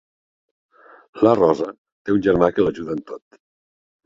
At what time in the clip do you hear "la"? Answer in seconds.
1.27-1.33